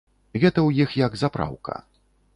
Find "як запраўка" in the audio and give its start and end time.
1.05-1.75